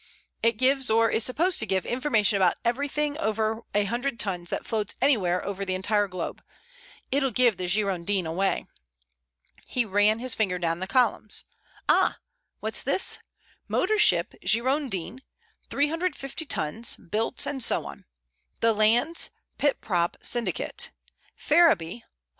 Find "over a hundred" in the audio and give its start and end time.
3.19-4.19